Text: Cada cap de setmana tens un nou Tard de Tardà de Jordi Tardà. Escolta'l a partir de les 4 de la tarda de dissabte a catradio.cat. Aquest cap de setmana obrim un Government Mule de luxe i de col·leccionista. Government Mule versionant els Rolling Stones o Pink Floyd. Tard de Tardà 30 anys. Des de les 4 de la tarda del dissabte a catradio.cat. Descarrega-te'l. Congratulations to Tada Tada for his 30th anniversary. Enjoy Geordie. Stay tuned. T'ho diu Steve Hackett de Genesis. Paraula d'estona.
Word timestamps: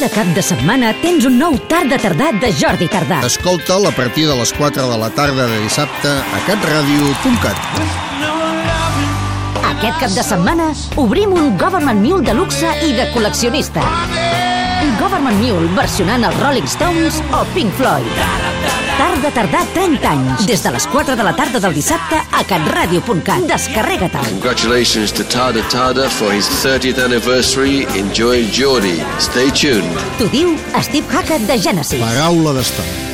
Cada 0.00 0.14
cap 0.14 0.28
de 0.32 0.40
setmana 0.40 0.94
tens 1.02 1.26
un 1.28 1.34
nou 1.36 1.58
Tard 1.68 1.90
de 1.92 1.98
Tardà 2.00 2.30
de 2.40 2.48
Jordi 2.56 2.86
Tardà. 2.88 3.18
Escolta'l 3.28 3.84
a 3.84 3.90
partir 3.92 4.22
de 4.30 4.36
les 4.38 4.48
4 4.56 4.86
de 4.88 4.96
la 4.96 5.10
tarda 5.12 5.44
de 5.44 5.58
dissabte 5.60 6.08
a 6.08 6.40
catradio.cat. 6.46 7.60
Aquest 9.74 10.00
cap 10.00 10.14
de 10.16 10.24
setmana 10.24 10.70
obrim 11.04 11.36
un 11.36 11.52
Government 11.60 12.00
Mule 12.00 12.24
de 12.24 12.32
luxe 12.38 12.72
i 12.88 12.94
de 12.96 13.10
col·leccionista. 13.12 13.84
Government 15.00 15.36
Mule 15.40 15.68
versionant 15.76 16.24
els 16.24 16.36
Rolling 16.40 16.68
Stones 16.70 17.18
o 17.36 17.42
Pink 17.54 17.74
Floyd. 17.76 18.06
Tard 19.00 19.20
de 19.24 19.30
Tardà 19.32 19.60
30 19.74 20.08
anys. 20.08 20.46
Des 20.48 20.62
de 20.62 20.72
les 20.74 20.86
4 20.92 21.16
de 21.16 21.26
la 21.26 21.34
tarda 21.36 21.60
del 21.60 21.76
dissabte 21.76 22.20
a 22.20 22.42
catradio.cat. 22.44 23.44
Descarrega-te'l. 23.50 24.32
Congratulations 24.38 25.12
to 25.12 25.24
Tada 25.24 25.64
Tada 25.72 26.08
for 26.08 26.32
his 26.32 26.48
30th 26.62 27.02
anniversary. 27.02 27.84
Enjoy 27.98 28.44
Geordie. 28.52 29.04
Stay 29.18 29.50
tuned. 29.52 30.00
T'ho 30.18 30.28
diu 30.32 30.56
Steve 30.80 31.06
Hackett 31.12 31.48
de 31.48 31.60
Genesis. 31.60 32.00
Paraula 32.04 32.56
d'estona. 32.60 33.09